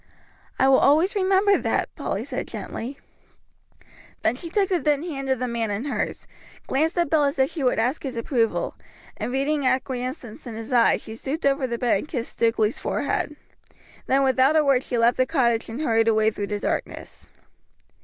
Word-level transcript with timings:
"I 0.57 0.67
will 0.67 0.79
always 0.79 1.13
remember 1.15 1.59
that," 1.59 1.93
Polly 1.95 2.23
said 2.23 2.47
gently. 2.47 2.97
Then 4.23 4.35
she 4.35 4.49
took 4.49 4.67
the 4.69 4.81
thin 4.81 5.03
hand 5.03 5.29
of 5.29 5.37
the 5.37 5.47
man 5.47 5.69
in 5.69 5.85
hers, 5.85 6.25
glanced 6.65 6.97
at 6.97 7.11
Bill 7.11 7.23
as 7.23 7.37
if 7.37 7.51
she 7.51 7.63
would 7.63 7.77
ask 7.77 8.01
his 8.01 8.15
approval, 8.15 8.73
and 9.15 9.31
reading 9.31 9.63
acquiescence 9.67 10.47
in 10.47 10.55
his 10.55 10.73
eyes 10.73 11.03
she 11.03 11.13
stooped 11.15 11.45
over 11.45 11.67
the 11.67 11.77
bed 11.77 11.97
and 11.99 12.07
kissed 12.07 12.35
Stukeley's 12.39 12.79
forehead. 12.79 13.35
Then 14.07 14.23
without 14.23 14.55
a 14.55 14.65
word 14.65 14.81
she 14.81 14.97
left 14.97 15.17
the 15.17 15.27
cottage 15.27 15.69
and 15.69 15.81
hurried 15.81 16.07
away 16.07 16.31
through 16.31 16.47
the 16.47 16.57
darkness. 16.57 17.27